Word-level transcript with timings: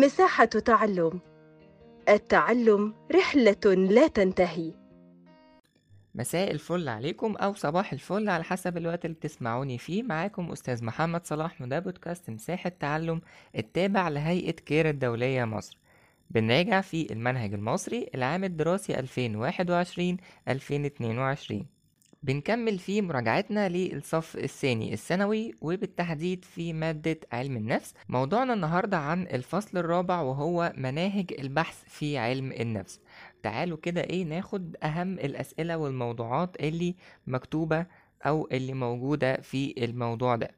مساحة 0.00 0.44
تعلم. 0.44 1.20
التعلم 2.08 2.94
رحلة 3.14 3.74
لا 3.74 4.06
تنتهي. 4.06 4.72
مساء 6.14 6.50
الفل 6.50 6.88
عليكم 6.88 7.36
أو 7.36 7.54
صباح 7.54 7.92
الفل 7.92 8.28
على 8.28 8.44
حسب 8.44 8.76
الوقت 8.76 9.04
اللي 9.04 9.16
بتسمعوني 9.16 9.78
فيه. 9.78 10.02
معاكم 10.02 10.52
أستاذ 10.52 10.84
محمد 10.84 11.26
صلاح 11.26 11.62
وده 11.62 11.78
بودكاست 11.78 12.30
مساحة 12.30 12.72
تعلم 12.80 13.20
التابع 13.58 14.08
لهيئة 14.08 14.52
كير 14.52 14.88
الدولية 14.88 15.44
مصر. 15.44 15.78
بنراجع 16.30 16.80
في 16.80 17.12
المنهج 17.12 17.54
المصري 17.54 18.10
العام 18.14 18.44
الدراسي 18.44 18.94
2021-2022 18.94 18.98
بنكمل 22.26 22.78
فيه 22.78 23.02
مراجعتنا 23.02 23.68
للصف 23.68 24.36
الثاني 24.36 24.92
الثانوي 24.92 25.54
وبالتحديد 25.60 26.44
في 26.44 26.72
مادة 26.72 27.20
علم 27.32 27.56
النفس. 27.56 27.94
موضوعنا 28.08 28.52
النهاردة 28.54 28.96
عن 28.96 29.22
الفصل 29.22 29.78
الرابع 29.78 30.20
وهو 30.20 30.72
مناهج 30.76 31.32
البحث 31.38 31.84
في 31.86 32.18
علم 32.18 32.52
النفس. 32.52 33.00
تعالوا 33.42 33.78
كده 33.82 34.00
إيه 34.00 34.24
ناخد 34.24 34.76
أهم 34.82 35.12
الأسئلة 35.12 35.76
والموضوعات 35.76 36.56
اللي 36.60 36.94
مكتوبة 37.26 37.86
أو 38.26 38.48
اللي 38.52 38.72
موجودة 38.74 39.36
في 39.36 39.74
الموضوع 39.84 40.36
ده. 40.36 40.50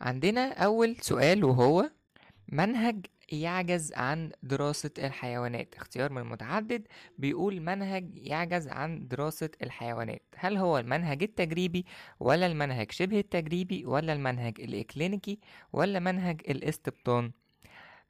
عندنا 0.00 0.52
أول 0.52 0.96
سؤال 1.00 1.44
وهو 1.44 1.90
منهج 2.48 3.06
يعجز 3.32 3.92
عن 3.94 4.30
دراسة 4.42 4.90
الحيوانات. 4.98 5.74
اختيار 5.74 6.12
من 6.12 6.22
متعدد 6.24 6.86
بيقول 7.18 7.60
منهج 7.60 8.10
يعجز 8.16 8.68
عن 8.68 9.08
دراسة 9.08 9.50
الحيوانات. 9.62 10.22
هل 10.36 10.56
هو 10.56 10.78
المنهج 10.78 11.22
التجريبي 11.22 11.86
ولا 12.20 12.46
المنهج 12.46 12.92
شبه 12.92 13.18
التجريبي 13.18 13.86
ولا 13.86 14.12
المنهج 14.12 14.60
الإكلينيكي 14.60 15.38
ولا 15.72 15.98
منهج 15.98 16.40
الإستبطان؟ 16.48 17.32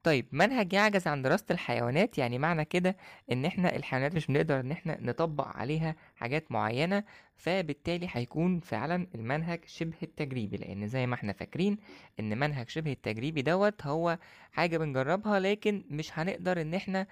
طيب 0.02 0.26
منهج 0.32 0.72
يعجز 0.72 1.06
عن 1.06 1.22
دراسة 1.22 1.44
الحيوانات 1.50 2.18
يعني 2.18 2.38
معنى 2.38 2.64
كده 2.64 2.96
إن 3.32 3.44
إحنا 3.44 3.76
الحيوانات 3.76 4.14
مش 4.14 4.26
بنقدر 4.26 4.60
إن 4.60 4.70
إحنا 4.72 4.98
نطبق 5.00 5.48
عليها 5.56 5.96
حاجات 6.22 6.52
معينة 6.52 7.04
فبالتالي 7.36 8.08
هيكون 8.12 8.60
فعلا 8.60 9.06
المنهج 9.14 9.60
شبه 9.66 9.96
التجريبي 10.02 10.56
لأن 10.56 10.88
زي 10.88 11.06
ما 11.06 11.14
إحنا 11.14 11.32
فاكرين 11.32 11.76
إن 12.20 12.38
منهج 12.38 12.68
شبه 12.68 12.92
التجريبي 12.92 13.42
دوت 13.42 13.86
هو 13.86 14.18
حاجة 14.52 14.78
بنجربها 14.78 15.40
لكن 15.40 15.84
مش 15.90 16.18
هنقدر 16.18 16.60
إن 16.60 16.74
إحنا 16.74 17.06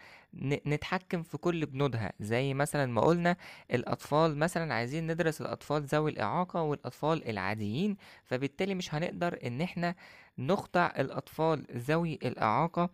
نتحكم 0.66 1.22
في 1.22 1.38
كل 1.38 1.66
بنودها. 1.66 2.12
زي 2.20 2.54
مثلا 2.54 2.86
ما 2.86 3.00
قلنا 3.00 3.36
الأطفال 3.72 4.38
مثلا 4.38 4.74
عايزين 4.74 5.06
ندرس 5.12 5.40
الأطفال 5.40 5.82
ذوي 5.82 6.10
الإعاقة 6.10 6.62
والأطفال 6.62 7.28
العاديين 7.30 7.96
فبالتالي 8.24 8.74
مش 8.74 8.94
هنقدر 8.94 9.38
إن 9.46 9.60
إحنا 9.60 9.94
نخضع 10.38 10.86
الأطفال 10.98 11.66
ذوي 11.76 12.18
الإعاقة 12.24 12.90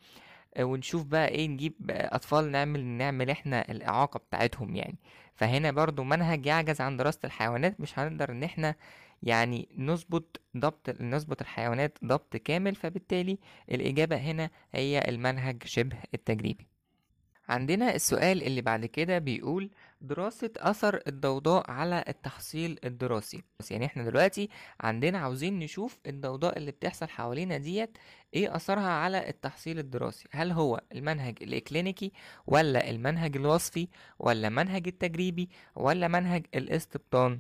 ونشوف 0.61 1.05
بقى 1.05 1.29
إيه 1.29 1.49
نجيب 1.49 1.75
أطفال 1.91 2.51
نعمل 2.51 2.85
نعمل 2.85 3.31
إحنا 3.31 3.71
الإعاقة 3.71 4.19
بتاعتهم 4.19 4.77
يعني. 4.77 4.99
فهنا 5.37 5.71
برضو 5.71 6.05
منهج 6.05 6.47
يعجز 6.47 6.81
عن 6.81 6.97
دراسة 6.97 7.21
الحيوانات 7.25 7.81
مش 7.81 7.99
هنقدر 7.99 8.31
إن 8.33 8.43
إحنا 8.43 8.75
يعني 9.23 9.69
نظبط 9.79 10.41
ضبط 10.57 11.01
نظبط 11.03 11.41
الحيوانات 11.41 11.99
ضبط 12.05 12.37
كامل 12.37 12.75
فبالتالي 12.75 13.39
الإجابة 13.71 14.17
هنا 14.17 14.51
هي 14.75 15.05
المنهج 15.09 15.63
شبه 15.67 15.97
التجريبي. 16.15 16.67
عندنا 17.49 17.95
السؤال 17.95 18.43
اللي 18.43 18.61
بعد 18.61 18.87
كده 18.87 19.19
بيقول 19.19 19.71
دراسة 20.01 20.51
أثر 20.57 21.01
الضوضاء 21.07 21.71
على 21.71 22.05
التحصيل 22.09 22.79
الدراسي. 22.85 23.43
بس 23.61 23.71
يعني 23.71 23.87
إحنا 23.87 24.05
دلوقتي 24.05 24.49
عندنا 24.81 25.19
عاوزين 25.19 25.59
نشوف 25.59 25.99
الضوضاء 26.07 26.59
اللي 26.59 26.71
بتحصل 26.71 27.09
حوالينا 27.09 27.57
ديت 27.59 27.99
إيه 28.35 28.57
أثرها 28.57 28.89
على 28.91 29.29
التحصيل 29.29 29.79
الدراسي. 29.79 30.25
هل 30.31 30.53
هو 30.53 30.81
المنهج 30.93 31.39
الإكلينيكي 31.43 32.13
ولا 32.47 32.91
المنهج 32.91 33.37
الوصفي 33.37 33.89
ولا 34.19 34.49
منهج 34.49 34.87
التجريبي 34.89 35.49
ولا 35.75 36.09
منهج 36.09 36.47
الإستبطان؟ 36.55 37.39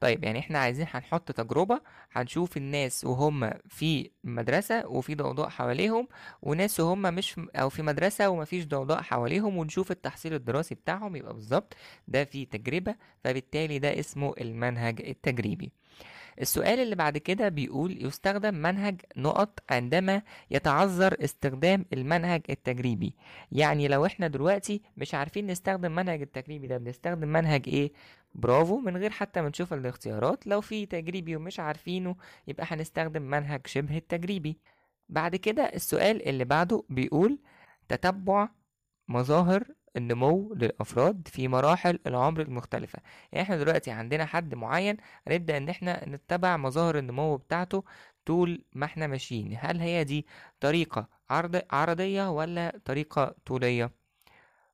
طيب 0.00 0.24
يعني 0.24 0.38
إحنا 0.38 0.58
عايزين 0.58 0.86
هنحط 0.90 1.32
تجربة 1.32 1.80
هنشوف 2.12 2.56
الناس 2.56 3.04
وهم 3.04 3.50
في 3.68 4.10
مدرسة 4.24 4.86
وفي 4.86 5.14
ضوضاء 5.14 5.48
حواليهم 5.48 6.08
وناس 6.42 6.80
وهم 6.80 7.02
مش 7.02 7.40
أو 7.56 7.68
في 7.68 7.82
مدرسة 7.82 8.28
ومفيش 8.28 8.66
ضوضاء 8.66 9.02
حواليهم 9.02 9.56
ونشوف 9.56 9.90
التحصيل 9.90 10.34
الدراسي 10.34 10.74
بتاعهم 10.74 11.16
يبقى 11.16 11.34
بالظبط 11.34 11.76
ده 12.08 12.24
في 12.24 12.44
تجربة 12.44 12.94
فبالتالي 13.24 13.78
ده 13.78 13.98
اسمه 14.00 14.34
المنهج 14.40 15.00
التجريبي. 15.06 15.72
السؤال 16.40 16.78
اللي 16.80 16.94
بعد 16.96 17.18
كده 17.18 17.48
بيقول 17.48 18.04
يستخدم 18.06 18.54
منهج 18.54 19.00
نقط 19.16 19.58
عندما 19.70 20.22
يتعذر 20.50 21.16
استخدام 21.24 21.84
المنهج 21.92 22.42
التجريبي. 22.50 23.14
يعني 23.52 23.88
لو 23.88 24.06
إحنا 24.06 24.26
دلوقتي 24.28 24.82
مش 24.96 25.14
عارفين 25.14 25.46
نستخدم 25.46 25.92
منهج 25.94 26.20
التجريبي 26.22 26.66
ده 26.66 26.78
بنستخدم 26.78 27.28
منهج 27.28 27.62
إيه؟ 27.68 27.92
برافو 28.34 28.78
من 28.78 28.96
غير 28.96 29.10
حتى 29.10 29.42
ما 29.42 29.48
نشوف 29.48 29.72
الاختيارات. 29.72 30.46
لو 30.46 30.60
في 30.60 30.86
تجريبي 30.86 31.36
ومش 31.36 31.60
عارفينه 31.60 32.16
يبقى 32.48 32.66
هنستخدم 32.70 33.22
منهج 33.22 33.66
شبه 33.66 33.96
التجريبي. 33.96 34.58
بعد 35.08 35.36
كده 35.36 35.62
السؤال 35.62 36.28
اللي 36.28 36.44
بعده 36.44 36.84
بيقول 36.88 37.38
تتبع 37.88 38.48
مظاهر 39.08 39.64
النمو 39.96 40.54
للأفراد 40.54 41.28
في 41.28 41.48
مراحل 41.48 41.98
العمر 42.06 42.40
المختلفة. 42.42 42.98
يعني 43.32 43.42
إحنا 43.44 43.56
دلوقتي 43.56 43.90
عندنا 43.90 44.24
حد 44.26 44.54
معين 44.54 44.96
هنبدأ 45.28 45.56
إن 45.56 45.68
إحنا 45.68 46.08
نتبع 46.08 46.56
مظاهر 46.56 46.98
النمو 46.98 47.36
بتاعته 47.36 47.84
طول 48.26 48.64
ما 48.72 48.84
إحنا 48.86 49.06
ماشيين. 49.06 49.56
هل 49.60 49.80
هي 49.80 50.04
دي 50.04 50.26
طريقة 50.60 51.08
عرض 51.30 51.62
عرضية 51.70 52.30
ولا 52.30 52.80
طريقة 52.84 53.34
طولية؟ 53.46 54.01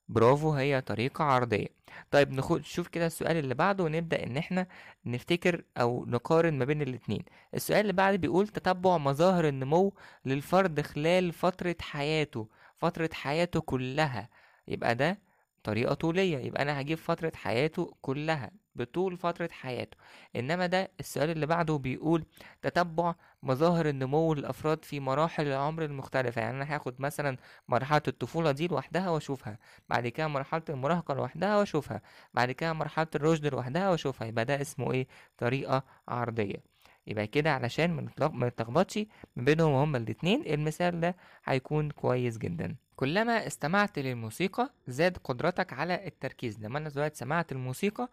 برافو 0.08 0.52
هي 0.52 0.80
طريقة 0.80 1.24
عرضية. 1.24 1.66
طيب 2.10 2.32
نخد 2.32 2.60
نشوف 2.60 2.88
كده 2.88 3.06
السؤال 3.06 3.36
اللي 3.36 3.54
بعده 3.54 3.84
ونبدأ 3.84 4.24
إن 4.24 4.36
إحنا 4.36 4.66
نفتكر 5.06 5.62
أو 5.78 6.04
نقارن 6.06 6.54
ما 6.58 6.64
بين 6.64 6.82
الاتنين. 6.82 7.22
السؤال 7.54 7.80
اللي 7.80 7.92
بعده 7.92 8.16
بيقول 8.16 8.48
تتبع 8.48 8.98
مظاهر 8.98 9.48
النمو 9.48 9.94
للفرد 10.24 10.80
خلال 10.80 11.32
فترة 11.32 11.76
حياته 11.80 12.48
فترة 12.76 13.10
حياته 13.12 13.60
كلها. 13.60 14.28
يبقى 14.68 14.94
ده 14.94 15.18
طريقة 15.68 15.94
طولية 15.94 16.38
يبقى 16.38 16.62
أنا 16.62 16.80
هجيب 16.80 16.98
فترة 16.98 17.32
حياته 17.34 17.94
كلها 18.02 18.50
بطول 18.74 19.16
فترة 19.16 19.48
حياته. 19.52 19.96
إنما 20.36 20.66
ده 20.66 20.90
السؤال 21.00 21.30
اللي 21.30 21.46
بعده 21.46 21.76
بيقول 21.78 22.24
تتبع 22.62 23.14
مظاهر 23.42 23.88
النمو 23.88 24.34
للأفراد 24.34 24.84
في 24.84 25.00
مراحل 25.00 25.46
العمر 25.46 25.84
المختلفة. 25.84 26.40
يعني 26.42 26.56
أنا 26.62 26.74
هاخد 26.74 27.00
مثلا 27.00 27.36
مرحلة 27.68 28.02
الطفولة 28.08 28.50
دي 28.52 28.68
لوحدها 28.68 29.10
وأشوفها 29.10 29.58
بعد 29.88 30.08
كده 30.08 30.28
مرحلة 30.28 30.62
المراهقة 30.68 31.14
لوحدها 31.14 31.56
وأشوفها 31.58 32.02
بعد 32.34 32.50
كده 32.52 32.72
مرحلة 32.72 33.06
الرشد 33.14 33.46
لوحدها 33.46 33.90
وأشوفها. 33.90 34.28
يبقى 34.28 34.44
ده 34.44 34.60
اسمه 34.60 34.92
إيه؟ 34.92 35.06
طريقة 35.38 35.82
عرضية. 36.08 36.62
يبقى 37.06 37.26
كده 37.26 37.52
علشان 37.54 38.08
ما 38.32 38.46
نتلخبطش 38.48 38.98
ما 39.36 39.42
بينهم 39.44 39.72
هما 39.74 39.98
الاتنين 39.98 40.42
المثال 40.46 41.00
ده 41.00 41.16
هيكون 41.44 41.90
كويس 41.90 42.38
جدا. 42.38 42.76
كلما 42.98 43.46
استمعت 43.46 43.98
للموسيقى 43.98 44.70
زاد 44.88 45.16
قدرتك 45.24 45.72
على 45.72 46.06
التركيز. 46.06 46.60
لما 46.60 46.78
أنا 46.78 46.88
دلوقتي 46.88 47.18
سمعت 47.18 47.52
الموسيقى 47.52 48.08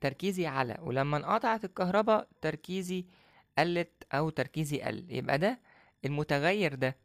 تركيزي 0.00 0.46
على 0.46 0.78
ولما 0.82 1.16
انقطعت 1.16 1.64
الكهرباء 1.64 2.28
تركيزي 2.40 3.04
قلت 3.58 3.90
أو 4.12 4.30
تركيزي 4.30 4.80
قل. 4.80 5.04
يبقى 5.08 5.38
ده 5.38 5.58
المتغير 6.04 6.74
ده. 6.74 6.96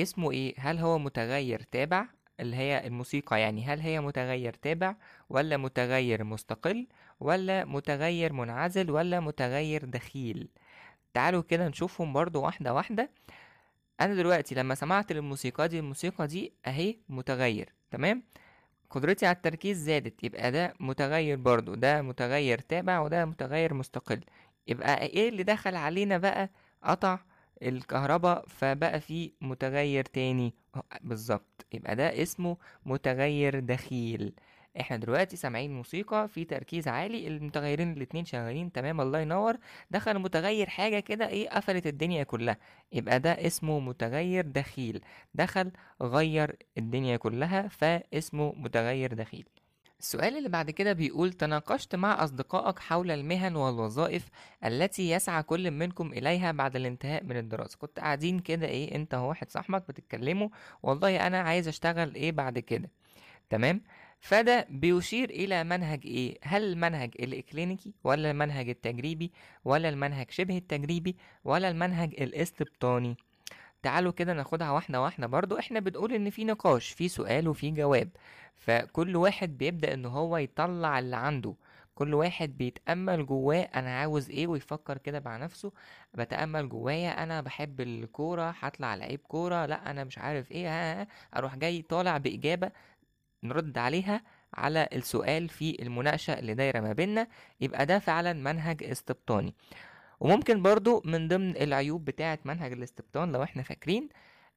اسمه 0.00 0.30
إيه؟ 0.32 0.54
هل 0.58 0.78
هو 0.78 0.98
متغير 0.98 1.60
تابع؟ 1.62 2.06
اللي 2.40 2.56
هي 2.56 2.86
الموسيقى 2.86 3.40
يعني. 3.40 3.64
هل 3.64 3.80
هي 3.80 4.00
متغير 4.00 4.52
تابع 4.54 4.94
ولا 5.30 5.56
متغير 5.56 6.24
مستقل 6.24 6.86
ولا 7.20 7.64
متغير 7.64 8.32
منعزل 8.32 8.90
ولا 8.90 9.20
متغير 9.20 9.84
دخيل؟ 9.84 10.48
تعالوا 11.14 11.42
كده 11.42 11.68
نشوفهم 11.68 12.12
برضو 12.12 12.42
واحدة 12.42 12.74
واحدة. 12.74 13.10
أنا 14.04 14.14
دلوقتي 14.14 14.54
لما 14.54 14.74
سمعت 14.74 15.10
الموسيقى 15.10 15.68
دي 15.68 15.78
الموسيقى 15.78 16.26
دي 16.26 16.52
أهي 16.66 16.96
متغير 17.08 17.72
تمام؟ 17.90 18.22
قدرتي 18.90 19.26
على 19.26 19.36
التركيز 19.36 19.78
زادت 19.78 20.24
يبقى 20.24 20.52
ده 20.52 20.74
متغير 20.80 21.36
برضو 21.36 21.74
ده 21.74 22.02
متغير 22.02 22.58
تابع 22.58 23.00
وده 23.00 23.24
متغير 23.24 23.74
مستقل. 23.74 24.20
يبقى 24.68 25.02
إيه 25.06 25.28
اللي 25.28 25.42
دخل 25.42 25.76
علينا 25.76 26.18
بقى؟ 26.18 26.50
قطع 26.82 27.18
الكهرباء 27.62 28.44
فبقى 28.48 29.00
في 29.00 29.32
متغير 29.40 30.04
تاني. 30.04 30.54
بالظبط 31.00 31.66
يبقى 31.72 31.96
ده 31.96 32.22
اسمه 32.22 32.56
متغير 32.86 33.60
دخيل. 33.60 34.32
إحنا 34.80 34.96
دلوقتي 34.96 35.36
سامعين 35.36 35.74
موسيقى 35.74 36.28
في 36.28 36.44
تركيز 36.44 36.88
عالي 36.88 37.26
المتغيرين 37.28 37.92
الاتنين 37.92 38.24
شغالين 38.24 38.72
تمام 38.72 39.00
الله 39.00 39.18
ينور. 39.20 39.56
دخل 39.90 40.18
متغير 40.18 40.68
حاجة 40.68 41.00
كده 41.00 41.28
إيه 41.28 41.48
قفلت 41.50 41.86
الدنيا 41.86 42.22
كلها. 42.22 42.56
يبقى 42.92 43.20
ده 43.20 43.30
اسمه 43.46 43.80
متغير 43.80 44.46
دخيل. 44.46 45.00
دخل 45.34 45.72
غير 46.02 46.56
الدنيا 46.78 47.16
كلها 47.16 47.68
فاسمه 47.68 48.52
متغير 48.56 49.14
دخيل. 49.14 49.48
السؤال 50.00 50.38
اللي 50.38 50.48
بعد 50.48 50.70
كده 50.70 50.92
بيقول 50.92 51.32
تناقشت 51.32 51.94
مع 51.96 52.24
أصدقائك 52.24 52.78
حول 52.78 53.10
المهن 53.10 53.56
والوظائف 53.56 54.28
التي 54.64 55.10
يسعى 55.10 55.42
كل 55.42 55.70
منكم 55.70 56.12
إليها 56.12 56.52
بعد 56.52 56.76
الانتهاء 56.76 57.24
من 57.24 57.36
الدراسة. 57.36 57.78
كنت 57.78 58.00
قاعدين 58.00 58.38
كده 58.38 58.66
إيه 58.66 58.94
أنت 58.94 59.14
وواحد 59.14 59.50
صاحبك 59.50 59.88
بتتكلموا 59.88 60.48
والله 60.82 61.26
أنا 61.26 61.40
عايز 61.40 61.68
أشتغل 61.68 62.14
إيه 62.14 62.32
بعد 62.32 62.58
كده؟ 62.58 62.90
تمام. 63.50 63.82
فده 64.22 64.66
بيشير 64.70 65.30
إلى 65.30 65.64
منهج 65.64 66.00
إيه؟ 66.06 66.38
هل 66.42 66.64
المنهج 66.64 67.14
الإكلينيكي 67.20 67.94
ولا 68.04 68.30
المنهج 68.30 68.68
التجريبي 68.68 69.32
ولا 69.64 69.88
المنهج 69.88 70.30
شبه 70.30 70.56
التجريبي 70.56 71.16
ولا 71.44 71.68
المنهج 71.68 72.14
الاستبطاني 72.20 73.16
تعالوا 73.82 74.12
كده 74.12 74.32
ناخدها 74.32 74.70
واحدة 74.70 75.00
واحدة. 75.02 75.26
برضو 75.26 75.58
إحنا 75.58 75.80
بنقول 75.80 76.12
إن 76.12 76.30
في 76.30 76.44
نقاش 76.44 76.88
في 76.90 77.08
سؤال 77.08 77.48
وفي 77.48 77.70
جواب. 77.70 78.08
فكل 78.56 79.16
واحد 79.16 79.58
بيبدأ 79.58 79.94
إن 79.94 80.06
هو 80.06 80.36
يطلع 80.36 80.98
اللي 80.98 81.16
عنده. 81.16 81.54
كل 81.94 82.14
واحد 82.14 82.58
بيتأمل 82.58 83.26
جواه 83.26 83.60
أنا 83.74 83.98
عاوز 83.98 84.30
إيه 84.30 84.46
ويفكر 84.46 84.98
كده 84.98 85.22
مع 85.24 85.36
نفسه. 85.36 85.72
بتأمل 86.14 86.68
جوايا 86.68 87.22
أنا 87.22 87.40
بحب 87.40 87.80
الكورة 87.80 88.54
هطلع 88.60 88.94
لعيب 88.94 89.20
كورة 89.28 89.66
لأ 89.66 89.90
أنا 89.90 90.04
مش 90.04 90.18
عارف 90.18 90.52
إيه 90.52 90.68
ها 90.68 91.02
ها 91.02 91.06
أروح 91.36 91.56
جاي 91.56 91.82
طالع 91.82 92.18
بإجابة. 92.18 92.70
نرد 93.44 93.78
عليها 93.78 94.22
على 94.54 94.88
السؤال 94.92 95.48
في 95.48 95.82
المناقشة 95.82 96.38
اللي 96.38 96.54
دايرة 96.54 96.80
ما 96.80 96.92
بيننا 96.92 97.26
يبقى 97.60 97.86
ده 97.86 97.98
فعلا 97.98 98.32
منهج 98.32 98.84
استبطاني. 98.84 99.54
وممكن 100.20 100.62
برضو 100.62 101.02
من 101.04 101.28
ضمن 101.28 101.56
العيوب 101.56 102.04
بتاعة 102.04 102.38
منهج 102.44 102.72
الاستبطان 102.72 103.32
لو 103.32 103.42
إحنا 103.42 103.62
فاكرين 103.62 104.08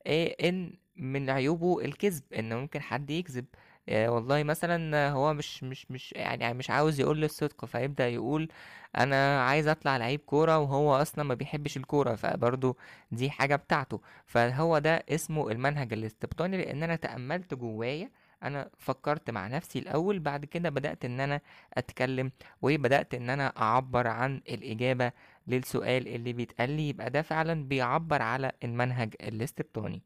إيه 0.05 0.49
إن 0.49 0.73
من 0.95 1.29
عيوبه 1.29 1.79
الكذب 1.85 2.23
إن 2.39 2.53
ممكن 2.57 2.81
حد 2.81 3.09
يكذب. 3.09 3.45
إيه 3.89 4.09
والله 4.09 4.43
مثلا 4.43 5.09
هو 5.09 5.33
مش 5.33 5.63
مش 5.63 5.91
مش 5.91 6.11
يعني 6.13 6.53
مش 6.53 6.69
عاوز 6.69 6.99
يقول 6.99 7.23
الصدق 7.23 7.65
فيبدأ 7.65 8.07
يقول 8.09 8.47
أنا 8.97 9.41
عايز 9.43 9.67
أطلع 9.67 9.97
لعيب 9.97 10.19
كورة 10.25 10.57
وهو 10.59 10.95
أصلا 10.95 11.23
ما 11.23 11.33
بيحبش 11.33 11.77
الكورة 11.77 12.15
فبرضو 12.15 12.77
دي 13.11 13.29
حاجة 13.29 13.55
بتاعته. 13.55 14.01
فهو 14.25 14.77
ده 14.79 15.03
اسمه 15.09 15.51
المنهج 15.51 15.93
الاستبطاني 15.93 16.57
لأن 16.57 16.83
أنا 16.83 16.95
تأملت 16.95 17.53
جوايا 17.53 18.09
أنا 18.47 18.69
فكرت 18.77 19.29
مع 19.29 19.47
نفسي 19.47 19.79
الأول 19.79 20.19
بعد 20.19 20.45
كده 20.45 20.69
بدأت 20.69 21.05
إن 21.05 21.19
أنا 21.19 21.41
أتكلم 21.73 22.31
وبدأت 22.61 23.13
إن 23.13 23.29
أنا 23.29 23.53
أعبر 23.57 24.07
عن 24.07 24.41
الإجابة 24.49 25.11
للسؤال 25.47 26.07
اللي 26.07 26.33
بيتقال 26.33 26.69
لي. 26.69 26.89
يبقى 26.89 27.09
ده 27.09 27.21
فعلا 27.21 27.63
بيعبر 27.63 28.21
على 28.21 28.51
المنهج 28.63 29.13
الاستبطاني. 29.21 30.01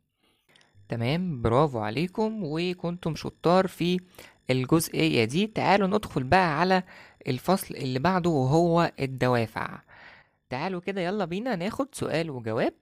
تمام؟ 0.90 1.42
برافو 1.42 1.80
عليكم. 1.80 2.40
وكنتم 2.44 3.16
شطار 3.16 3.68
في 3.68 4.00
الجزئية 4.50 5.24
دي. 5.24 5.48
تعالوا 5.48 5.88
ندخل 5.88 6.24
بقى 6.24 6.60
على 6.60 6.84
الفصل 7.28 7.76
اللي 7.76 8.00
بعده 8.00 8.30
وهو 8.30 8.92
الدوافع. 9.00 9.80
تعالوا 10.50 10.82
كده 10.82 11.02
يلا 11.02 11.26
بينا 11.26 11.56
ناخد 11.56 11.88
سؤال 11.96 12.30
وجواب. 12.30 12.74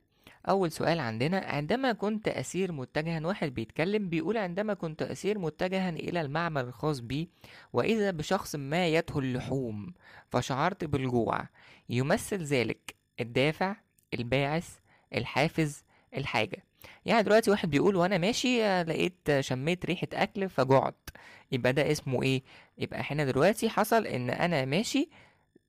أول 0.49 0.71
سؤال 0.71 0.99
عندنا 0.99 1.37
عندما 1.37 1.93
كنت 1.93 2.27
أسير 2.27 2.71
متجها 2.71 3.27
واحد 3.27 3.53
بيتكلم 3.53 4.09
بيقول 4.09 4.37
عندما 4.37 4.73
كنت 4.73 5.01
أسير 5.01 5.39
متجها 5.39 5.89
إلى 5.89 6.21
المعمل 6.21 6.61
الخاص 6.65 6.99
بي 6.99 7.29
وإذا 7.73 8.11
بشخص 8.11 8.55
ما 8.55 8.87
يدهو 8.87 9.19
اللحوم 9.19 9.93
فشعرت 10.29 10.83
بالجوع. 10.83 11.47
يمثل 11.89 12.43
ذلك 12.43 12.95
الدافع 13.19 13.75
الباعث 14.13 14.69
الحافز 15.15 15.83
الحاجة. 16.17 16.63
يعني 17.05 17.23
دلوقتي 17.23 17.51
واحد 17.51 17.69
بيقول 17.69 17.95
وأنا 17.95 18.17
ماشي 18.17 18.63
آه، 18.63 18.83
لقيت 18.83 19.39
شميت 19.39 19.85
ريحة 19.85 20.07
أكل 20.13 20.49
فجعت. 20.49 21.09
يبقى 21.51 21.73
ده 21.73 21.91
اسمه 21.91 22.23
إيه؟ 22.23 22.43
يبقى 22.77 23.01
هنا 23.03 23.25
دلوقتي 23.25 23.69
حصل 23.69 24.05
إن 24.07 24.29
أنا 24.29 24.65
ماشي 24.65 25.09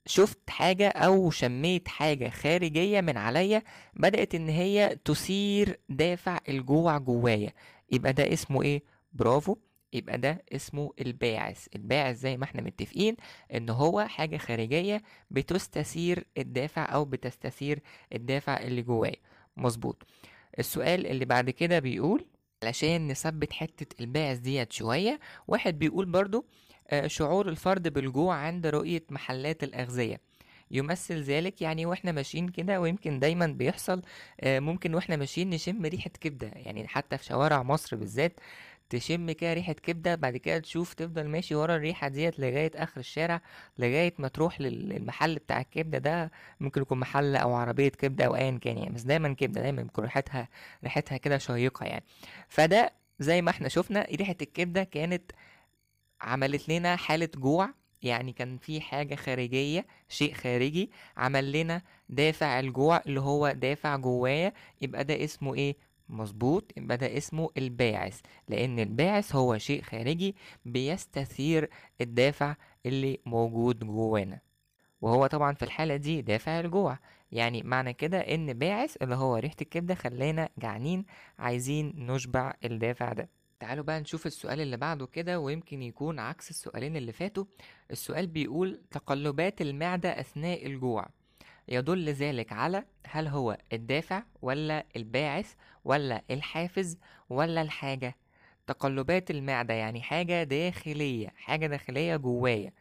شفت 0.09 0.51
حاجة 0.51 0.89
أو 0.89 1.31
شميت 1.31 1.89
حاجة 1.89 2.29
خارجية 2.29 3.01
من 3.01 3.17
عليا 3.17 3.63
بدأت 3.95 4.35
إن 4.35 4.49
هي 4.49 4.99
تثير 5.05 5.79
دافع 5.89 6.39
الجوع 6.49 6.99
جوايا. 6.99 7.53
يبقى 7.93 8.13
ده 8.13 8.33
اسمه 8.33 8.63
إيه؟ 8.63 8.83
برافو. 9.13 9.57
يبقى 9.93 10.19
ده 10.19 10.45
اسمه 10.53 10.93
الباعث. 11.01 11.67
الباعث 11.77 12.17
زي 12.17 12.37
ما 12.37 12.45
إحنا 12.45 12.63
متفقين 12.63 13.17
إن 13.55 13.71
هو 13.71 14.05
حاجة 14.09 14.37
خارجية 14.37 15.03
بتستثير 15.31 16.25
الدافع 16.39 16.85
أو 16.95 17.05
بتستثير 17.05 17.81
الدافع 18.13 18.61
اللي 18.61 18.83
جوايا. 18.83 19.17
مظبوط. 19.57 20.07
السؤال 20.59 21.07
اللي 21.07 21.25
بعد 21.25 21.51
كده 21.51 21.79
بيقول 21.79 22.25
علشان 22.63 23.09
نثبت 23.09 23.53
حتة 23.53 24.01
الباعث 24.01 24.39
ديت 24.39 24.73
شوية 24.73 25.21
واحد 25.49 25.79
بيقول 25.79 26.07
برضو 26.07 26.45
شعور 27.07 27.49
الفرد 27.49 27.89
بالجوع 27.89 28.35
عند 28.37 28.67
رؤية 28.67 29.03
محلات 29.11 29.63
الأغذية. 29.65 30.21
يمثل 30.71 31.15
ذلك 31.23 31.63
يعني 31.63 31.87
وإحنا 31.87 32.13
ماشيين 32.13 32.49
كده 32.49 32.81
ويمكن 32.81 33.19
دايما 33.19 33.47
بيحصل 33.47 34.03
آه، 34.41 34.61
ممكن 34.61 34.95
وإحنا 34.95 35.17
ماشيين 35.17 35.51
نشم 35.51 35.87
ريحة 35.87 36.11
كبدة. 36.21 36.51
يعني 36.55 36.89
حتى 36.89 37.19
في 37.19 37.25
شوارع 37.25 37.63
مصر 37.63 37.97
بالذات 37.97 38.33
تشم 38.91 39.31
كده 39.33 39.53
ريحة 39.53 39.73
كبدة 39.73 40.15
بعد 40.15 40.37
كده 40.37 40.59
تشوف 40.59 40.95
تفضل 40.95 41.29
ماشي 41.29 41.55
ورا 41.55 41.77
الريحة 41.77 42.09
ديت 42.09 42.39
لغاية 42.41 42.71
آخر 42.75 43.01
الشارع 43.01 43.41
لغاية 43.79 44.15
ما 44.19 44.29
تروح 44.29 44.61
لل- 44.61 44.89
للمحل 44.89 45.35
بتاع 45.35 45.61
الكبدة 45.61 45.99
ده. 45.99 46.31
ممكن 46.61 46.81
يكون 46.83 46.99
محل 47.01 47.37
أو 47.37 47.55
عربية 47.55 47.89
كبدة 47.89 48.25
أو 48.25 48.37
أيا 48.37 48.59
كان 48.63 48.79
يعني 48.79 48.91
بس 48.95 49.03
دايما 49.03 49.33
كبدة 49.35 49.61
دايما 49.63 49.83
بتكون 49.83 50.05
ريحتها 50.05 50.49
ريحتها 50.85 51.17
كده 51.19 51.39
شيقة 51.39 51.87
يعني. 51.87 52.05
فده 52.49 52.93
زي 53.21 53.43
ما 53.43 53.51
إحنا 53.51 53.69
شفنا 53.69 54.07
ريحة 54.17 54.37
الكبدة 54.43 54.85
كانت 54.85 55.23
عملت 56.21 56.69
لنا 56.69 56.97
حالة 56.97 57.29
جوع 57.37 57.71
يعني 58.03 58.33
كان 58.33 58.59
في 58.59 58.81
حاجة 58.81 59.15
خارجية 59.15 59.87
شيء 60.09 60.35
خارجي 60.35 60.91
عمل 61.17 61.53
لنا 61.53 61.83
دافع 62.09 62.61
الجوع 62.61 63.03
اللي 63.07 63.21
هو 63.21 63.51
دافع 63.53 63.97
جوايا 63.97 64.53
يبقى 64.83 65.05
ده 65.05 65.25
اسمه 65.25 65.55
إيه؟ 65.55 65.77
مظبوط 66.09 66.73
يبقى 66.77 66.97
ده 66.97 67.17
اسمه 67.17 67.51
الباعث 67.57 68.21
لأن 68.49 68.79
الباعث 68.79 69.35
هو 69.35 69.59
شيء 69.59 69.83
خارجي 69.83 70.37
بيستثير 70.65 71.71
الدافع 72.01 72.55
اللي 72.87 73.19
موجود 73.27 73.79
جوانا. 73.85 74.41
وهو 75.01 75.27
طبعا 75.27 75.55
في 75.55 75.63
الحالة 75.65 75.97
دي 75.97 76.23
دافع 76.23 76.61
الجوع 76.61 76.99
يعني 77.33 77.63
معنى 77.63 77.93
كده 77.93 78.19
إن 78.19 78.53
باعث 78.53 78.97
اللي 79.03 79.15
هو 79.15 79.37
ريحة 79.37 79.57
الكبدة 79.63 79.95
خلانا 79.95 80.49
جعانين 80.59 81.05
عايزين 81.39 81.93
نشبع 81.97 82.55
الدافع 82.65 83.13
ده. 83.13 83.29
تعالوا 83.61 83.85
بقى 83.85 84.01
نشوف 84.01 84.27
السؤال 84.27 84.61
اللي 84.61 84.77
بعده 84.77 85.07
كده 85.07 85.41
ويمكن 85.41 85.83
يكون 85.83 86.19
عكس 86.19 86.51
السؤالين 86.51 86.97
اللي 86.97 87.13
فاتوا. 87.13 87.45
السؤال 87.91 88.27
بيقول 88.27 88.81
تقلبات 88.91 89.61
المعدة 89.61 90.21
أثناء 90.21 90.67
الجوع 90.67 91.07
يدل 91.69 92.09
ذلك 92.09 92.53
على 92.53 92.85
هل 93.07 93.27
هو 93.27 93.59
الدافع 93.73 94.23
ولا 94.43 94.87
الباعث 94.97 95.53
ولا 95.85 96.23
الحافز 96.31 96.99
ولا 97.31 97.63
الحاجة. 97.63 98.17
تقلبات 98.67 99.31
المعدة 99.31 99.75
يعني 99.75 100.03
حاجة 100.03 100.43
داخلية 100.43 101.29
حاجة 101.37 101.67
داخلية 101.67 102.17
جوايا. 102.17 102.73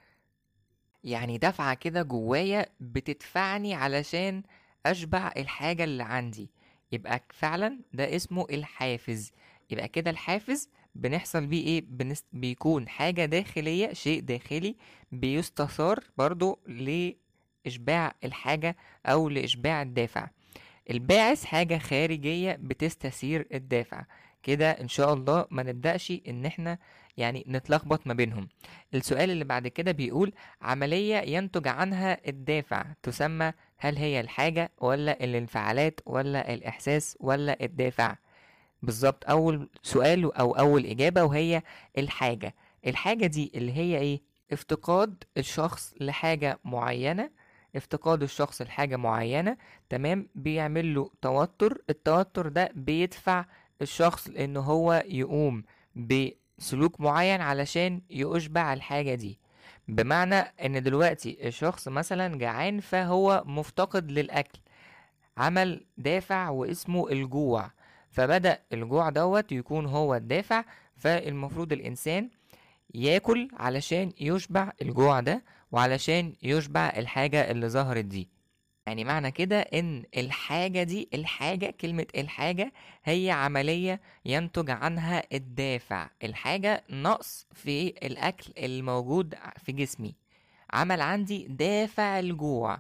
يعني 1.04 1.38
دفعة 1.38 1.74
كده 1.74 2.02
جوايا 2.02 2.66
بتدفعني 2.80 3.74
علشان 3.74 4.44
أشبع 4.86 5.32
الحاجة 5.38 5.84
اللي 5.84 6.04
عندي. 6.04 6.50
يبقى 6.92 7.24
فعلا 7.30 7.80
ده 7.94 8.16
اسمه 8.16 8.46
الحافز. 8.52 9.32
يبقى 9.70 9.88
كده 9.88 10.12
الحافز 10.12 10.70
بنحصل 10.96 11.46
بيه 11.48 11.66
إيه؟ 11.68 11.84
بنس... 11.88 12.26
بيكون 12.34 12.88
حاجة 12.90 13.26
داخلية 13.26 13.94
شيء 13.94 14.20
داخلي 14.22 14.76
بيستثار 15.12 16.00
برضو 16.18 16.60
لإشباع 16.68 18.14
الحاجة 18.24 18.76
أو 19.06 19.30
لإشباع 19.30 19.82
الدافع. 19.82 20.28
الباعث 20.90 21.44
حاجة 21.44 21.78
خارجية 21.78 22.58
بتستثير 22.62 23.48
الدافع. 23.54 24.06
كده 24.44 24.72
إن 24.72 24.88
شاء 24.88 25.14
الله 25.14 25.46
ما 25.52 25.64
نبدأش 25.64 26.14
إن 26.28 26.46
إحنا 26.46 26.78
يعني 27.18 27.44
نتلخبط 27.48 28.08
ما 28.08 28.14
بينهم. 28.14 28.48
السؤال 28.94 29.30
اللي 29.32 29.44
بعد 29.46 29.68
كده 29.68 29.92
بيقول 29.92 30.34
عملية 30.62 31.16
ينتج 31.18 31.68
عنها 31.68 32.30
الدافع 32.30 32.86
تسمى 33.04 33.54
هل 33.78 33.98
هي 33.98 34.20
الحاجة 34.20 34.72
ولا 34.78 35.24
الانفعالات 35.24 36.00
ولا 36.06 36.54
الإحساس 36.54 37.18
ولا 37.20 37.64
الدافع؟ 37.64 38.16
بالظبط. 38.82 39.30
أول 39.30 39.70
سؤال 39.84 40.34
أو 40.34 40.52
أول 40.52 40.86
إجابة 40.86 41.24
وهي 41.24 41.62
الحاجة. 41.98 42.56
الحاجة 42.88 43.26
دي 43.28 43.52
اللي 43.56 43.74
هي 43.74 43.98
إيه؟ 43.98 44.22
افتقاد 44.52 45.24
الشخص 45.38 45.94
لحاجة 46.02 46.60
معينة. 46.66 47.30
افتقاد 47.76 48.24
الشخص 48.24 48.62
لحاجة 48.62 48.96
معينة. 48.96 49.58
تمام؟ 49.90 50.28
بيعمل 50.36 50.96
له 50.96 51.12
توتر. 51.22 51.82
التوتر 51.90 52.48
ده 52.48 52.70
بيدفع 52.76 53.46
الشخص 53.82 54.28
لأنه 54.30 54.60
هو 54.60 55.04
يقوم 55.08 55.64
بسلوك 55.96 57.02
معين 57.02 57.42
علشان 57.42 58.02
يشبع 58.10 58.74
الحاجة 58.74 59.16
دي. 59.16 59.40
بمعنى 59.88 60.36
إن 60.36 60.84
دلوقتي 60.84 61.48
الشخص 61.48 61.88
مثلا 61.88 62.38
جعان 62.38 62.80
فهو 62.80 63.44
مفتقد 63.46 64.12
للأكل. 64.12 64.60
عمل 65.38 65.86
دافع 65.98 66.50
واسمه 66.50 67.10
الجوع. 67.10 67.72
فبدأ 68.12 68.60
الجوع 68.74 69.10
دوت 69.10 69.52
يكون 69.52 69.86
هو 69.86 70.16
الدافع 70.16 70.64
فالمفروض 70.96 71.74
الإنسان 71.74 72.30
ياكل 72.96 73.50
علشان 73.54 74.12
يشبع 74.20 74.72
الجوع 74.82 75.20
ده 75.20 75.44
وعلشان 75.72 76.34
يشبع 76.44 76.94
الحاجة 76.98 77.52
اللي 77.52 77.70
ظهرت 77.70 78.06
دي. 78.06 78.30
يعني 78.88 79.04
معنى 79.04 79.32
كده 79.32 79.60
إن 79.60 80.04
الحاجة 80.18 80.84
دي 80.84 81.10
الحاجة 81.14 81.74
كلمة 81.82 82.06
الحاجة 82.18 82.74
هي 83.04 83.32
عملية 83.32 84.02
ينتج 84.26 84.70
عنها 84.72 85.24
الدافع. 85.34 86.10
الحاجة 86.24 86.84
نقص 86.90 87.48
في 87.54 87.88
الأكل 87.88 88.54
الموجود 88.58 89.36
في 89.64 89.72
جسمي. 89.72 90.16
عمل 90.74 91.02
عندي 91.02 91.48
دافع 91.50 92.20
الجوع. 92.20 92.80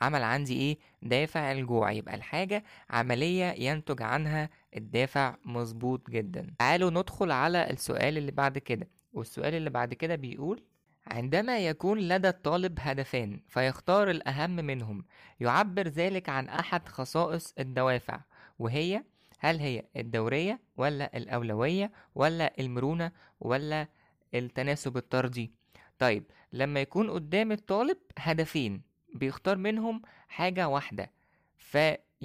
عمل 0.00 0.22
عندي 0.22 0.54
إيه؟ 0.60 0.78
دافع 1.02 1.52
الجوع. 1.52 1.92
يبقى 1.92 2.14
الحاجة 2.14 2.64
عملية 2.90 3.44
ينتج 3.58 4.02
عنها 4.02 4.50
الدافع 4.76 5.36
مظبوط 5.44 6.10
جدا. 6.10 6.54
تعالوا 6.58 6.90
ندخل 6.90 7.30
على 7.30 7.70
السؤال 7.70 8.18
اللي 8.18 8.32
بعد 8.32 8.58
كده. 8.58 8.88
والسؤال 9.12 9.54
اللي 9.54 9.70
بعد 9.70 9.94
كده 9.94 10.14
بيقول 10.14 10.62
عندما 11.06 11.58
يكون 11.58 11.98
لدى 11.98 12.28
الطالب 12.28 12.78
هدفان 12.80 13.40
فيختار 13.48 14.10
الأهم 14.10 14.50
منهم 14.50 15.04
يعبر 15.40 15.88
ذلك 15.88 16.28
عن 16.28 16.48
أحد 16.48 16.88
خصائص 16.88 17.54
الدوافع 17.58 18.20
وهي 18.58 19.02
هل 19.38 19.60
هي 19.60 19.82
الدورية 19.96 20.60
ولا 20.76 21.16
الأولوية 21.16 21.92
ولا 22.14 22.52
المرونة 22.60 23.12
ولا 23.40 23.88
التناسب 24.34 24.96
الطردي؟ 24.96 25.52
طيب 25.98 26.24
لما 26.52 26.80
يكون 26.80 27.10
قدام 27.10 27.52
الطالب 27.52 27.98
هدفين 28.18 28.82
بيختار 29.14 29.56
منهم 29.56 30.02
حاجة 30.28 30.68
واحدة 30.68 31.10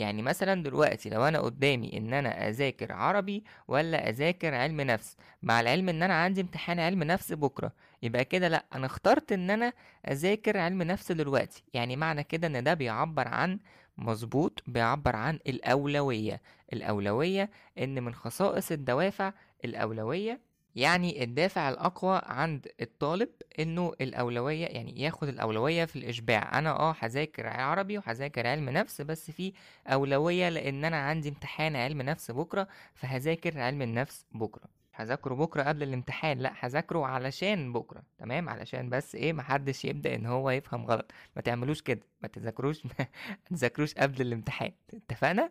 يعني 0.01 0.21
مثلا 0.21 0.63
دلوقتي 0.63 1.09
لو 1.09 1.23
أنا 1.27 1.39
قدامي 1.39 1.97
إن 1.97 2.13
أنا 2.13 2.49
أذاكر 2.49 2.91
عربي 2.91 3.43
ولا 3.67 4.09
أذاكر 4.09 4.53
علم 4.55 4.81
نفس 4.81 5.17
مع 5.43 5.61
العلم 5.61 5.89
إن 5.89 6.03
أنا 6.03 6.13
عندي 6.13 6.41
امتحان 6.41 6.79
علم 6.79 7.03
نفس 7.03 7.33
بكرة 7.33 7.71
يبقى 8.03 8.25
كده 8.25 8.47
لأ 8.47 8.65
أنا 8.75 8.85
اخترت 8.85 9.31
إن 9.31 9.49
أنا 9.49 9.73
أذاكر 10.11 10.57
علم 10.57 10.81
نفس 10.83 11.11
دلوقتي. 11.11 11.63
يعني 11.73 11.95
معنى 11.95 12.23
كده 12.23 12.47
إن 12.47 12.63
ده 12.63 12.73
بيعبر 12.73 13.27
عن 13.27 13.59
مظبوط 13.97 14.63
بيعبر 14.67 15.15
عن 15.15 15.39
الأولوية. 15.47 16.41
الأولوية 16.73 17.49
إن 17.77 18.03
من 18.03 18.13
خصائص 18.13 18.71
الدوافع 18.71 19.33
الأولوية 19.65 20.39
يعني 20.75 21.23
الدافع 21.23 21.69
الأقوى 21.69 22.21
عند 22.25 22.67
الطالب 22.81 23.29
إنه 23.59 23.93
الأولوية 24.01 24.65
يعني 24.65 25.01
ياخد 25.01 25.27
الأولوية 25.27 25.85
في 25.85 25.95
الإشباع. 25.95 26.59
أنا 26.59 26.69
أه 26.69 26.95
هذاكر 26.99 27.47
عربي 27.47 27.97
وهذاكر 27.97 28.47
علم 28.47 28.69
نفس 28.69 29.01
بس 29.01 29.31
في 29.31 29.53
أولوية 29.87 30.49
لأن 30.49 30.85
أنا 30.85 30.97
عندي 30.97 31.29
امتحان 31.29 31.75
علم 31.75 32.01
نفس 32.01 32.31
بكرة 32.31 32.67
فهذاكر 32.95 33.59
علم 33.59 33.81
النفس 33.81 34.25
بكرة. 34.31 34.81
هذاكره 34.93 35.33
بكرة 35.33 35.63
قبل 35.63 35.83
الامتحان 35.83 36.37
لأ 36.37 36.53
هذاكره 36.59 37.05
علشان 37.05 37.73
بكرة. 37.73 38.03
تمام؟ 38.17 38.49
علشان 38.49 38.89
بس 38.89 39.15
إيه 39.15 39.33
محدش 39.33 39.85
يبدأ 39.85 40.15
إن 40.15 40.25
هو 40.25 40.49
يفهم 40.49 40.85
غلط. 40.85 41.11
ما 41.35 41.41
تعملوش 41.41 41.81
كده. 41.81 42.01
ما 42.21 42.27
تذاكروش 42.27 42.85
ما 42.85 43.05
تذاكروش 43.45 43.93
قبل 43.93 44.21
الامتحان. 44.21 44.71
اتفقنا؟ 44.93 45.49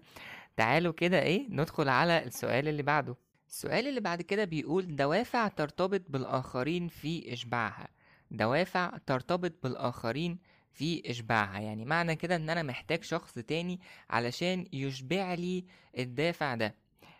تعالوا 0.56 0.92
كده 0.92 1.22
إيه 1.22 1.46
ندخل 1.50 1.88
على 1.88 2.24
السؤال 2.24 2.68
اللي 2.68 2.82
بعده. 2.82 3.16
السؤال 3.50 3.88
اللي 3.88 4.00
بعد 4.00 4.22
كده 4.22 4.44
بيقول 4.44 4.96
دوافع 4.96 5.48
ترتبط 5.48 6.02
بالآخرين 6.08 6.88
في 6.88 7.32
إشباعها. 7.32 7.88
دوافع 8.30 8.98
ترتبط 9.06 9.52
بالآخرين 9.62 10.38
في 10.72 11.10
إشباعها. 11.10 11.60
يعني 11.60 11.84
معنى 11.84 12.16
كده 12.16 12.36
إن 12.36 12.50
أنا 12.50 12.62
محتاج 12.62 13.04
شخص 13.04 13.34
تاني 13.34 13.80
علشان 14.10 14.66
يشبع 14.72 15.34
لي 15.34 15.64
الدافع 15.98 16.54
ده. 16.54 16.74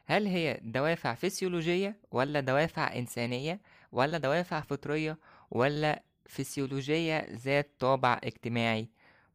هل 0.07 0.27
هي 0.27 0.61
دوافع 0.63 1.15
فسيولوجية 1.15 1.97
ولا 2.11 2.41
دوافع 2.41 2.97
إنسانية 2.97 3.61
ولا 3.93 4.19
دوافع 4.19 4.61
فطرية 4.61 5.19
ولا 5.51 6.03
فسيولوجية 6.27 7.27
ذات 7.31 7.71
طابع 7.79 8.21
اجتماعي؟ 8.25 8.89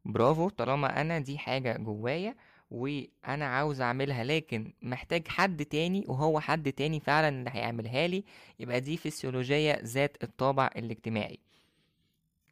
برافو 0.04 0.48
طالما 0.48 1.00
أنا 1.00 1.18
دي 1.18 1.38
حاجة 1.38 1.76
جوايا 1.76 2.34
وأنا 2.70 3.44
عاوز 3.46 3.80
أعملها 3.80 4.24
لكن 4.24 4.72
محتاج 4.82 5.28
حد 5.28 5.64
تاني 5.64 6.04
وهو 6.08 6.40
حد 6.40 6.72
تاني 6.72 7.00
فعلا 7.00 7.28
اللي 7.28 7.50
هيعملها 7.52 8.06
لي 8.06 8.24
يبقى 8.60 8.80
دي 8.80 8.96
فسيولوجية 8.96 9.80
ذات 9.84 10.16
الطابع 10.24 10.70
الاجتماعي. 10.76 11.38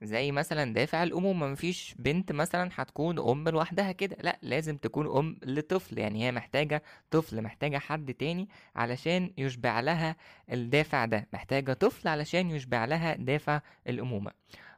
زي 0.03 0.33
مثلا 0.33 0.75
دافع 0.75 1.03
الأمومة 1.03 1.47
مفيش 1.47 1.95
بنت 1.99 2.33
مثلا 2.33 2.71
هتكون 2.75 3.19
أم 3.19 3.49
لوحدها 3.49 3.93
كده 3.93 4.17
لأ 4.21 4.39
لازم 4.43 4.77
تكون 4.77 5.17
أم 5.19 5.37
لطفل 5.43 5.99
يعني 5.99 6.25
هي 6.25 6.33
محتاجة 6.33 6.83
طفل 7.11 7.43
محتاجة 7.43 7.79
حد 7.79 8.15
تاني 8.15 8.49
علشان 8.77 9.31
يشبع 9.39 9.81
لها 9.81 10.17
الدافع 10.53 11.05
ده 11.05 11.29
محتاجة 11.33 11.73
طفل 11.73 12.09
علشان 12.09 12.51
يشبع 12.51 12.85
لها 12.85 13.15
دافع 13.17 13.61
الأمومة. 13.89 14.31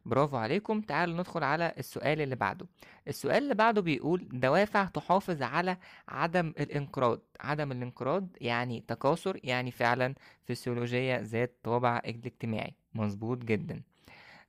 برافو 0.07 0.37
عليكم. 0.37 0.81
تعالوا 0.81 1.15
ندخل 1.15 1.45
على 1.45 1.75
السؤال 1.79 2.21
اللي 2.21 2.37
بعده. 2.37 2.67
السؤال 3.09 3.43
اللي 3.43 3.55
بعده 3.55 3.81
بيقول 3.83 4.29
دوافع 4.33 4.85
تحافظ 4.85 5.43
على 5.43 5.77
عدم 6.09 6.55
الانقراض. 6.61 7.21
عدم 7.41 7.73
الانقراض 7.73 8.29
يعني 8.41 8.85
تكاثر 8.89 9.41
يعني 9.45 9.71
فعلا 9.71 10.15
فسيولوجية 10.45 11.17
ذات 11.17 11.57
طابع 11.63 12.03
اجتماعي. 12.05 12.75
مظبوط 12.95 13.39
جدا. 13.39 13.83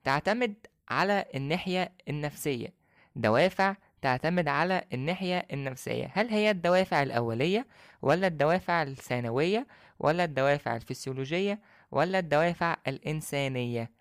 تعتمد 0.03 0.53
على 0.89 1.25
الناحية 1.35 1.91
النفسية. 2.09 2.73
دوافع 3.15 3.75
تعتمد 4.01 4.47
على 4.47 4.83
الناحية 4.93 5.45
النفسية. 5.53 6.11
هل 6.13 6.29
هي 6.29 6.51
الدوافع 6.51 7.03
الأولية 7.03 7.67
ولا 8.01 8.27
الدوافع 8.27 8.83
الثانوية 8.83 9.67
ولا 9.99 10.23
الدوافع 10.23 10.75
الفسيولوجية 10.75 11.59
ولا 11.91 12.19
الدوافع 12.19 12.77
الإنسانية؟ 12.87 13.96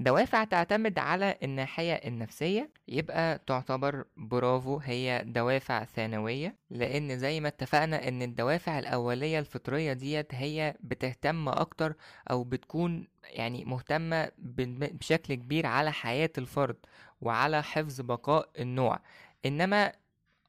دوافع 0.00 0.44
تعتمد 0.44 0.98
على 0.98 1.36
الناحية 1.42 1.92
النفسية 1.92 2.70
يبقى 2.88 3.38
تعتبر 3.46 4.04
برافو 4.16 4.76
هي 4.78 5.22
دوافع 5.26 5.84
ثانوية 5.84 6.56
لأن 6.70 7.18
زي 7.18 7.40
ما 7.40 7.48
اتفقنا 7.48 8.08
إن 8.08 8.22
الدوافع 8.22 8.78
الأولية 8.78 9.38
الفطرية 9.38 9.92
ديت 9.92 10.34
هي 10.34 10.74
بتهتم 10.80 11.48
أكتر 11.48 11.94
أو 12.30 12.44
بتكون 12.44 13.08
يعني 13.24 13.64
مهتمة 13.64 14.30
بشكل 14.38 15.34
كبير 15.34 15.66
على 15.66 15.92
حياة 15.92 16.30
الفرد 16.38 16.76
وعلى 17.20 17.62
حفظ 17.62 18.00
بقاء 18.00 18.48
النوع. 18.58 19.00
إنما 19.46 19.92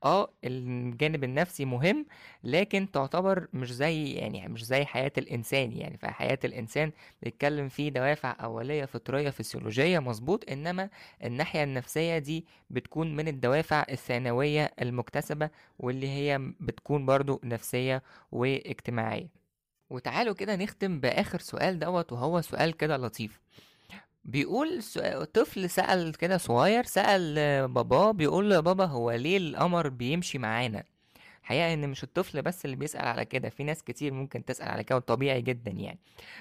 آه 0.03 0.29
الجانب 0.43 1.23
النفسي 1.23 1.65
مهم 1.65 2.05
لكن 2.43 2.91
تعتبر 2.91 3.47
مش 3.53 3.73
زي 3.73 4.11
يعني 4.13 4.47
مش 4.47 4.65
زي 4.65 4.85
حياة 4.85 5.11
الإنسان 5.17 5.71
يعني 5.71 5.97
في 5.97 6.07
حياة 6.07 6.39
الإنسان 6.45 6.91
بيتكلم 7.23 7.69
فيه 7.69 7.89
دوافع 7.89 8.35
أولية 8.43 8.85
فطرية 8.85 9.29
فسيولوجية 9.29 9.99
مظبوط 9.99 10.49
إنما 10.51 10.89
الناحية 11.23 11.63
النفسية 11.63 12.17
دي 12.17 12.45
بتكون 12.69 13.15
من 13.15 13.27
الدوافع 13.27 13.85
الثانوية 13.89 14.73
المكتسبة 14.81 15.49
واللي 15.79 16.07
هي 16.09 16.39
بتكون 16.59 17.05
برضو 17.05 17.41
نفسية 17.43 18.03
واجتماعية. 18.31 19.27
وتعالوا 19.89 20.33
كده 20.33 20.55
نختم 20.55 20.99
بآخر 20.99 21.39
سؤال 21.39 21.79
دوت 21.79 22.11
وهو 22.11 22.41
سؤال 22.41 22.77
كده 22.77 22.97
لطيف. 22.97 23.39
بيقول 24.23 24.83
طفل 25.33 25.69
سأل 25.69 26.15
كده 26.15 26.37
صغير 26.37 26.83
سأل 26.83 27.35
باباه 27.67 28.11
بيقول 28.11 28.49
له 28.49 28.55
يا 28.55 28.59
بابا 28.59 28.85
هو 28.85 29.11
ليه 29.11 29.37
القمر 29.37 29.89
بيمشي 29.89 30.37
معانا؟ 30.37 30.83
الحقيقة 31.41 31.73
إن 31.73 31.89
مش 31.89 32.03
الطفل 32.03 32.41
بس 32.41 32.65
اللي 32.65 32.75
بيسأل 32.75 33.05
على 33.05 33.25
كده 33.25 33.49
في 33.49 33.63
ناس 33.63 33.83
كتير 33.83 34.13
ممكن 34.13 34.45
تسأل 34.45 34.69
على 34.69 34.83
كده 34.83 34.99
طبيعي 34.99 35.41
جدا 35.41 35.71
يعني. 35.71 35.99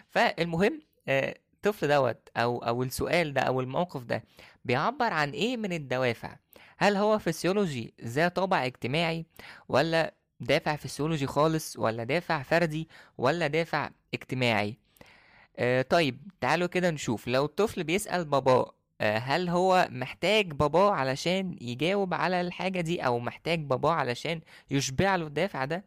فالمهم 0.09 0.83
الطفل 1.09 1.89
دوت 1.89 2.29
أو 2.37 2.59
أو 2.59 2.83
السؤال 2.83 3.33
ده 3.33 3.41
أو 3.41 3.61
الموقف 3.61 4.03
ده 4.05 4.25
بيعبر 4.65 5.13
عن 5.13 5.31
إيه 5.31 5.57
من 5.57 5.73
الدوافع؟ 5.73 6.37
هل 6.79 6.97
هو 6.97 7.19
فسيولوجي 7.19 7.95
ذات 8.05 8.37
طابع 8.37 8.67
اجتماعي 8.67 9.27
ولا 9.69 10.15
دافع 10.41 10.77
فسيولوجي 10.77 11.27
خالص 11.27 11.77
ولا 11.79 12.05
دافع 12.05 12.43
فردي 12.43 12.89
ولا 13.19 13.47
دافع 13.47 13.91
اجتماعي؟ 14.15 14.79
آه 15.59 15.83
طيب 15.83 16.19
تعالوا 16.41 16.67
كده 16.69 16.91
نشوف. 16.91 17.29
لو 17.29 17.45
الطفل 17.45 17.85
بيسأل 17.85 18.25
باباه 18.25 18.73
آه 19.01 19.19
هل 19.19 19.49
هو 19.49 19.89
محتاج 19.91 20.53
باباه 20.53 20.91
علشان 20.93 21.57
يجاوب 21.61 22.15
على 22.15 22.41
الحاجة 22.41 22.81
دي 22.81 23.01
أو 23.07 23.19
محتاج 23.19 23.61
باباه 23.61 23.93
علشان 23.93 24.41
يشبع 24.71 25.17
له 25.17 25.27
الدافع 25.27 25.65
ده؟ 25.65 25.85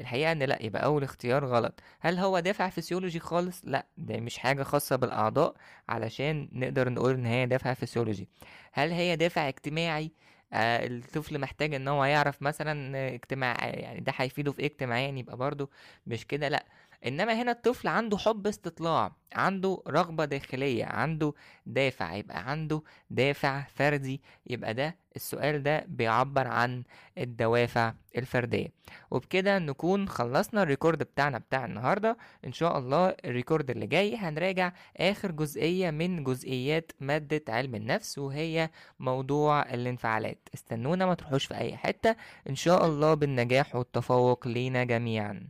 الحقيقة 0.00 0.32
إن 0.32 0.42
لأ 0.42 0.62
يبقى 0.62 0.84
أول 0.84 1.02
اختيار 1.02 1.44
غلط. 1.46 1.80
هل 2.00 2.18
هو 2.18 2.38
دافع 2.40 2.68
فسيولوجي 2.68 3.20
خالص؟ 3.20 3.60
لأ 3.64 3.86
ده 3.98 4.16
مش 4.20 4.38
حاجة 4.38 4.62
خاصة 4.62 4.96
بالأعضاء 4.96 5.54
علشان 5.88 6.48
نقدر 6.52 6.88
نقول 6.88 7.14
إن 7.14 7.26
هي 7.26 7.46
دافع 7.46 7.74
فسيولوجي. 7.74 8.28
هل 8.72 8.92
هي 8.92 9.16
دافع 9.16 9.48
اجتماعي؟ 9.48 10.12
آه 10.52 10.86
الطفل 10.86 11.38
محتاج 11.38 11.74
إن 11.74 11.88
هو 11.88 12.04
يعرف 12.04 12.42
مثلا 12.42 12.98
اجتماع 13.14 13.56
يعني 13.68 14.00
ده 14.00 14.12
هيفيده 14.16 14.52
في 14.52 14.60
إيه 14.60 14.66
اجتماعيا؟ 14.66 15.08
يبقى 15.18 15.36
برضو 15.36 15.70
مش 16.06 16.26
كده 16.26 16.48
لأ. 16.48 16.64
إنما 17.06 17.42
هنا 17.42 17.50
الطفل 17.50 17.88
عنده 17.88 18.18
حب 18.18 18.46
استطلاع 18.46 19.12
عنده 19.34 19.82
رغبة 19.88 20.24
داخلية 20.24 20.84
عنده 20.84 21.32
دافع 21.66 22.14
يبقى 22.14 22.50
عنده 22.50 22.82
دافع 23.10 23.62
فردي 23.74 24.22
يبقى 24.46 24.74
ده 24.74 24.96
السؤال 25.16 25.62
ده 25.62 25.84
بيعبر 25.88 26.48
عن 26.48 26.82
الدوافع 27.18 27.94
الفردية. 28.16 28.68
وبكده 29.10 29.58
نكون 29.58 30.08
خلصنا 30.08 30.62
ال 30.62 30.67
record 30.67 30.98
بتاعنا 31.02 31.38
بتاع 31.38 31.64
النهاردة. 31.64 32.16
إن 32.46 32.52
شاء 32.52 32.78
الله 32.78 33.08
ال 33.24 33.31
record 33.31 33.70
اللي 33.70 33.86
جاي 33.86 34.16
هنراجع 34.16 34.72
آخر 34.96 35.30
جزئية 35.30 35.90
من 35.90 36.24
جزئيات 36.24 36.92
مادة 37.00 37.42
علم 37.48 37.74
النفس 37.74 38.18
وهي 38.18 38.70
موضوع 39.00 39.62
الانفعالات. 39.74 40.48
استنونا 40.54 41.06
ما 41.06 41.14
تروحوش 41.14 41.44
في 41.46 41.54
أي 41.54 41.76
حتة. 41.76 42.16
إن 42.48 42.54
شاء 42.54 42.86
الله 42.86 43.14
بالنجاح 43.14 43.76
والتفوق 43.76 44.48
لينا 44.48 44.84
جميعا. 44.84 45.48